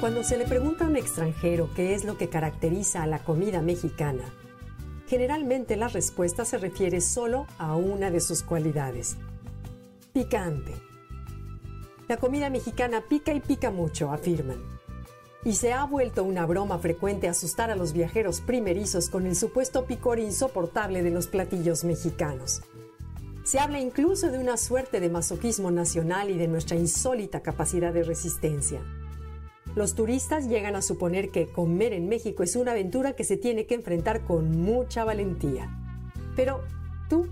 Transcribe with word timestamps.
Cuando 0.00 0.24
se 0.24 0.38
le 0.38 0.46
pregunta 0.46 0.86
a 0.86 0.88
un 0.88 0.96
extranjero 0.96 1.68
qué 1.76 1.94
es 1.94 2.06
lo 2.06 2.16
que 2.16 2.30
caracteriza 2.30 3.02
a 3.02 3.06
la 3.06 3.18
comida 3.18 3.60
mexicana, 3.60 4.24
generalmente 5.06 5.76
la 5.76 5.88
respuesta 5.88 6.46
se 6.46 6.56
refiere 6.56 7.02
solo 7.02 7.46
a 7.58 7.76
una 7.76 8.10
de 8.10 8.20
sus 8.20 8.42
cualidades. 8.42 9.18
Picante. 10.14 10.72
La 12.08 12.16
comida 12.16 12.48
mexicana 12.48 13.04
pica 13.10 13.34
y 13.34 13.40
pica 13.40 13.70
mucho, 13.70 14.10
afirman. 14.10 14.56
Y 15.44 15.52
se 15.52 15.74
ha 15.74 15.84
vuelto 15.84 16.24
una 16.24 16.46
broma 16.46 16.78
frecuente 16.78 17.28
asustar 17.28 17.70
a 17.70 17.76
los 17.76 17.92
viajeros 17.92 18.40
primerizos 18.40 19.10
con 19.10 19.26
el 19.26 19.36
supuesto 19.36 19.84
picor 19.84 20.18
insoportable 20.18 21.02
de 21.02 21.10
los 21.10 21.26
platillos 21.26 21.84
mexicanos. 21.84 22.62
Se 23.44 23.58
habla 23.58 23.80
incluso 23.80 24.30
de 24.30 24.38
una 24.38 24.56
suerte 24.56 24.98
de 24.98 25.10
masoquismo 25.10 25.70
nacional 25.70 26.30
y 26.30 26.38
de 26.38 26.48
nuestra 26.48 26.78
insólita 26.78 27.40
capacidad 27.40 27.92
de 27.92 28.02
resistencia. 28.02 28.80
Los 29.76 29.94
turistas 29.94 30.48
llegan 30.48 30.74
a 30.74 30.82
suponer 30.82 31.30
que 31.30 31.46
comer 31.46 31.92
en 31.92 32.08
México 32.08 32.42
es 32.42 32.56
una 32.56 32.72
aventura 32.72 33.14
que 33.14 33.22
se 33.22 33.36
tiene 33.36 33.66
que 33.66 33.76
enfrentar 33.76 34.24
con 34.24 34.60
mucha 34.60 35.04
valentía. 35.04 35.70
Pero, 36.34 36.62
¿tú 37.08 37.28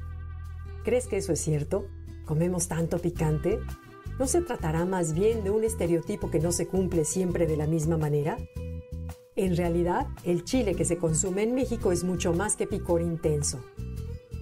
crees 0.84 1.08
que 1.08 1.17
eso 1.17 1.33
es 1.33 1.41
cierto? 1.41 1.86
¿Comemos 2.25 2.69
tanto 2.69 2.98
picante? 2.98 3.58
¿No 4.20 4.27
se 4.27 4.42
tratará 4.42 4.84
más 4.84 5.14
bien 5.14 5.42
de 5.42 5.50
un 5.50 5.64
estereotipo 5.64 6.30
que 6.30 6.39
no 6.39 6.53
se 6.53 6.69
cumple 6.69 7.05
siempre 7.05 7.47
de 7.47 7.56
la 7.56 7.67
misma 7.67 7.97
manera? 7.97 8.36
En 9.34 9.56
realidad, 9.56 10.06
el 10.25 10.45
chile 10.45 10.75
que 10.75 10.84
se 10.84 10.98
consume 10.98 11.42
en 11.42 11.55
México 11.55 11.91
es 11.91 12.05
mucho 12.05 12.33
más 12.33 12.56
que 12.56 12.67
picor 12.67 13.02
intenso. 13.02 13.61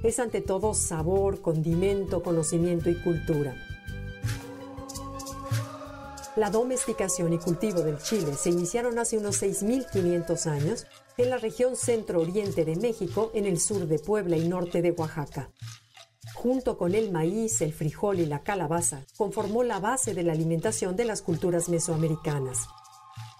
Es 0.02 0.18
ante 0.18 0.40
todo 0.42 0.74
sabor, 0.74 1.40
condimento, 1.40 2.22
conocimiento 2.22 2.90
y 2.90 3.00
cultura. 3.02 3.54
La 6.36 6.50
domesticación 6.50 7.32
y 7.32 7.38
cultivo 7.38 7.80
del 7.80 7.96
chile 7.96 8.34
se 8.34 8.50
iniciaron 8.50 8.98
hace 8.98 9.16
unos 9.16 9.42
6.500 9.42 10.46
años 10.50 10.86
en 11.16 11.30
la 11.30 11.38
región 11.38 11.76
centro-oriente 11.76 12.66
de 12.66 12.76
México, 12.76 13.30
en 13.32 13.46
el 13.46 13.58
sur 13.58 13.86
de 13.86 13.98
Puebla 13.98 14.36
y 14.36 14.46
norte 14.46 14.82
de 14.82 14.90
Oaxaca. 14.90 15.50
Junto 16.34 16.76
con 16.76 16.94
el 16.94 17.10
maíz, 17.10 17.62
el 17.62 17.72
frijol 17.72 18.20
y 18.20 18.26
la 18.26 18.42
calabaza, 18.42 19.06
conformó 19.16 19.62
la 19.62 19.80
base 19.80 20.12
de 20.12 20.24
la 20.24 20.34
alimentación 20.34 20.94
de 20.94 21.06
las 21.06 21.22
culturas 21.22 21.70
mesoamericanas. 21.70 22.66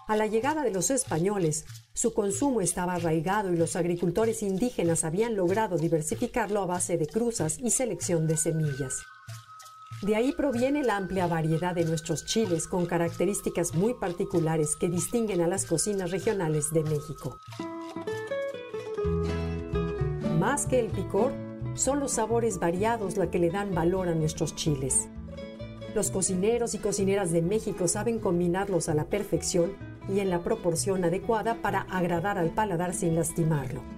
A 0.07 0.15
la 0.15 0.25
llegada 0.25 0.63
de 0.63 0.71
los 0.71 0.89
españoles, 0.89 1.65
su 1.93 2.15
consumo 2.15 2.61
estaba 2.61 2.95
arraigado 2.95 3.53
y 3.53 3.57
los 3.57 3.75
agricultores 3.75 4.41
indígenas 4.41 5.03
habían 5.03 5.35
logrado 5.35 5.77
diversificarlo 5.77 6.63
a 6.63 6.65
base 6.65 6.97
de 6.97 7.05
cruzas 7.05 7.59
y 7.59 7.69
selección 7.69 8.25
de 8.25 8.37
semillas. 8.37 8.95
De 10.01 10.15
ahí 10.15 10.31
proviene 10.31 10.83
la 10.83 10.95
amplia 10.95 11.25
variedad 11.25 11.73
de 11.73 11.83
nuestros 11.83 12.23
chiles 12.23 12.67
con 12.67 12.85
características 12.85 13.73
muy 13.73 13.95
particulares 13.95 14.75
que 14.75 14.89
distinguen 14.89 15.41
a 15.41 15.47
las 15.47 15.65
cocinas 15.65 16.11
regionales 16.11 16.71
de 16.71 16.83
México. 16.83 17.39
Más 20.39 20.67
que 20.67 20.79
el 20.79 20.91
picor, 20.91 21.33
son 21.73 21.99
los 21.99 22.11
sabores 22.11 22.59
variados 22.59 23.17
los 23.17 23.27
que 23.29 23.39
le 23.39 23.49
dan 23.49 23.73
valor 23.73 24.07
a 24.07 24.13
nuestros 24.13 24.55
chiles. 24.55 25.09
Los 25.95 26.11
cocineros 26.11 26.75
y 26.75 26.77
cocineras 26.77 27.31
de 27.31 27.41
México 27.41 27.87
saben 27.87 28.19
combinarlos 28.19 28.89
a 28.89 28.93
la 28.93 29.05
perfección 29.05 29.75
y 30.13 30.19
en 30.19 30.29
la 30.29 30.43
proporción 30.43 31.03
adecuada 31.05 31.55
para 31.63 31.81
agradar 31.81 32.37
al 32.37 32.51
paladar 32.51 32.93
sin 32.93 33.15
lastimarlo 33.15 33.96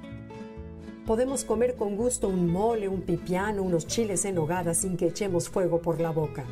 podemos 1.09 1.43
comer 1.43 1.75
con 1.75 1.95
gusto 1.95 2.27
un 2.27 2.51
mole, 2.51 2.87
un 2.87 3.01
pipiano, 3.01 3.63
unos 3.63 3.87
chiles 3.87 4.25
en 4.25 4.37
hogada 4.37 4.75
sin 4.75 4.95
que 4.95 5.07
echemos 5.07 5.49
fuego 5.49 5.81
por 5.81 5.99
la 5.99 6.11
boca. 6.11 6.45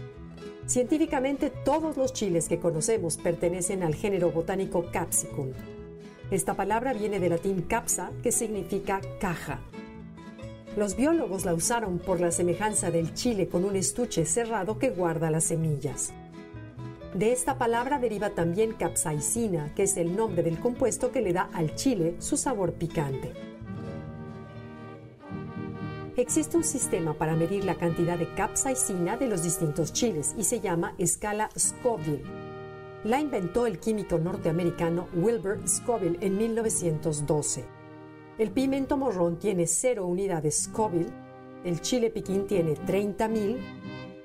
Científicamente, 0.65 1.51
todos 1.63 1.95
los 1.95 2.11
chiles 2.11 2.47
que 2.49 2.57
conocemos 2.57 3.17
pertenecen 3.17 3.83
al 3.83 3.93
género 3.93 4.31
botánico 4.31 4.87
Capsicum. 4.91 5.49
Esta 6.31 6.55
palabra 6.55 6.93
viene 6.93 7.19
del 7.19 7.29
latín 7.29 7.61
capsa, 7.61 8.09
que 8.23 8.31
significa 8.31 8.99
caja. 9.19 9.59
Los 10.75 10.95
biólogos 10.95 11.45
la 11.45 11.53
usaron 11.53 11.99
por 11.99 12.19
la 12.19 12.31
semejanza 12.31 12.89
del 12.89 13.13
chile 13.13 13.49
con 13.49 13.63
un 13.63 13.75
estuche 13.75 14.25
cerrado 14.25 14.79
que 14.79 14.89
guarda 14.89 15.29
las 15.29 15.43
semillas. 15.43 16.13
De 17.13 17.31
esta 17.31 17.59
palabra 17.59 17.99
deriva 17.99 18.31
también 18.31 18.73
capsaicina, 18.73 19.71
que 19.75 19.83
es 19.83 19.97
el 19.97 20.15
nombre 20.15 20.41
del 20.41 20.57
compuesto 20.57 21.11
que 21.11 21.21
le 21.21 21.31
da 21.31 21.47
al 21.53 21.75
chile 21.75 22.15
su 22.17 22.37
sabor 22.37 22.73
picante. 22.73 23.56
Existe 26.17 26.57
un 26.57 26.63
sistema 26.63 27.13
para 27.13 27.35
medir 27.35 27.63
la 27.63 27.75
cantidad 27.75 28.17
de 28.17 28.33
capsaicina 28.33 29.17
de 29.17 29.27
los 29.27 29.43
distintos 29.43 29.93
chiles 29.93 30.33
y 30.35 30.45
se 30.45 30.59
llama 30.59 30.95
escala 30.97 31.51
Scoville. 31.55 32.23
La 33.03 33.21
inventó 33.21 33.67
el 33.67 33.77
químico 33.77 34.17
norteamericano 34.17 35.07
Wilbur 35.13 35.59
Scoville 35.67 36.17
en 36.21 36.35
1912. 36.35 37.65
El 38.39 38.49
pimiento 38.49 38.97
morrón 38.97 39.37
tiene 39.37 39.67
0 39.67 40.07
unidades 40.07 40.63
Scoville, 40.63 41.13
el 41.63 41.81
chile 41.81 42.09
piquín 42.09 42.47
tiene 42.47 42.73
30.000 42.73 43.59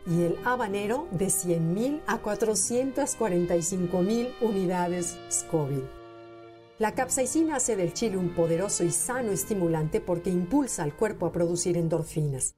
y 0.07 0.23
el 0.23 0.39
habanero 0.47 1.09
de 1.11 1.27
100.000 1.27 2.01
a 2.07 2.23
445.000 2.23 4.33
unidades 4.41 5.19
Scoville. 5.31 6.02
La 6.82 6.97
capsaicina 6.97 7.54
hace 7.54 7.76
del 7.76 7.94
chile 7.94 8.16
un 8.16 8.34
poderoso 8.34 8.82
y 8.82 8.91
sano 8.91 9.31
estimulante 9.31 10.00
porque 10.00 10.31
impulsa 10.31 10.82
al 10.82 10.97
cuerpo 10.97 11.26
a 11.26 11.31
producir 11.31 11.76
endorfinas. 11.76 12.56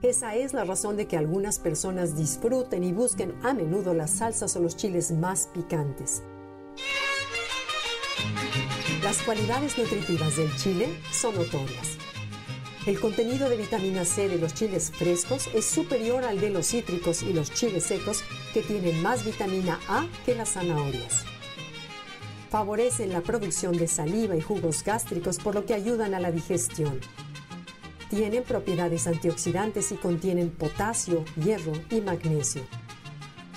Esa 0.00 0.34
es 0.36 0.54
la 0.54 0.64
razón 0.64 0.96
de 0.96 1.06
que 1.06 1.18
algunas 1.18 1.58
personas 1.58 2.16
disfruten 2.16 2.82
y 2.82 2.94
busquen 2.94 3.34
a 3.42 3.52
menudo 3.52 3.92
las 3.92 4.10
salsas 4.10 4.56
o 4.56 4.60
los 4.60 4.74
chiles 4.78 5.10
más 5.12 5.50
picantes. 5.52 6.22
Las 9.02 9.20
cualidades 9.20 9.76
nutritivas 9.76 10.34
del 10.38 10.56
chile 10.56 10.88
son 11.12 11.34
notorias. 11.34 11.98
El 12.86 12.98
contenido 12.98 13.50
de 13.50 13.58
vitamina 13.58 14.06
C 14.06 14.30
de 14.30 14.38
los 14.38 14.54
chiles 14.54 14.90
frescos 14.90 15.50
es 15.52 15.66
superior 15.66 16.24
al 16.24 16.40
de 16.40 16.48
los 16.48 16.68
cítricos 16.68 17.22
y 17.22 17.34
los 17.34 17.52
chiles 17.52 17.84
secos 17.84 18.24
que 18.54 18.62
tienen 18.62 19.02
más 19.02 19.26
vitamina 19.26 19.78
A 19.88 20.06
que 20.24 20.34
las 20.34 20.54
zanahorias 20.54 21.26
favorecen 22.52 23.14
la 23.14 23.22
producción 23.22 23.78
de 23.78 23.88
saliva 23.88 24.36
y 24.36 24.42
jugos 24.42 24.84
gástricos 24.84 25.38
por 25.38 25.54
lo 25.54 25.64
que 25.64 25.72
ayudan 25.72 26.12
a 26.12 26.20
la 26.20 26.30
digestión. 26.30 27.00
Tienen 28.10 28.42
propiedades 28.42 29.06
antioxidantes 29.06 29.90
y 29.90 29.94
contienen 29.94 30.50
potasio, 30.50 31.24
hierro 31.42 31.72
y 31.90 32.02
magnesio. 32.02 32.60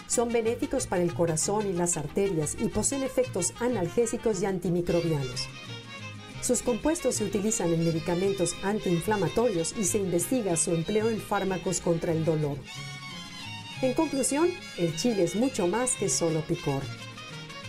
Son 0.08 0.32
benéficos 0.32 0.88
para 0.88 1.04
el 1.04 1.14
corazón 1.14 1.68
y 1.68 1.74
las 1.74 1.98
arterias 1.98 2.56
y 2.58 2.70
poseen 2.70 3.04
efectos 3.04 3.54
analgésicos 3.60 4.42
y 4.42 4.46
antimicrobianos. 4.46 5.50
Sus 6.42 6.62
compuestos 6.62 7.16
se 7.16 7.26
utilizan 7.26 7.74
en 7.74 7.84
medicamentos 7.84 8.56
antiinflamatorios 8.64 9.76
y 9.78 9.84
se 9.84 9.98
investiga 9.98 10.56
su 10.56 10.74
empleo 10.74 11.10
en 11.10 11.20
fármacos 11.20 11.82
contra 11.82 12.14
el 12.14 12.24
dolor. 12.24 12.58
En 13.82 13.94
conclusión, 13.94 14.48
el 14.78 14.96
chile 14.96 15.26
es 15.26 15.36
mucho 15.36 15.68
más 15.68 15.96
que 15.98 16.08
solo 16.08 16.40
picor 16.48 16.82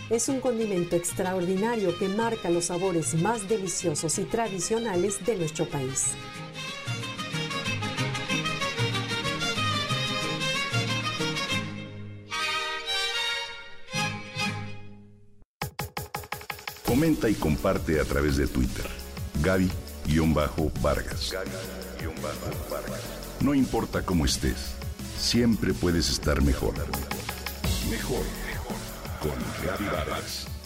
es 0.09 0.29
un 0.29 0.39
condimento 0.39 0.95
extraordinario 0.95 1.97
que 1.97 2.07
marca 2.07 2.49
los 2.49 2.65
sabores 2.65 3.15
más 3.15 3.47
deliciosos 3.49 4.17
y 4.19 4.23
tradicionales 4.23 5.25
de 5.25 5.35
nuestro 5.35 5.65
país. 5.65 6.11
Comenta 16.85 17.29
y 17.29 17.33
comparte 17.35 17.99
a 17.99 18.05
través 18.05 18.37
de 18.37 18.47
Twitter. 18.47 18.85
Gaby-Vargas. 19.43 21.33
No 23.41 23.53
importa 23.53 24.01
cómo 24.03 24.25
estés, 24.25 24.73
siempre 25.19 25.73
puedes 25.73 26.09
estar 26.09 26.41
mejor. 26.41 26.73
Mejor 27.91 28.23
con 29.27 29.65
Gaby 29.65 29.85
Vargas. 29.89 30.56